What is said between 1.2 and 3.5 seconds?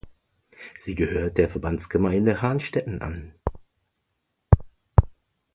der Verbandsgemeinde Hahnstätten an.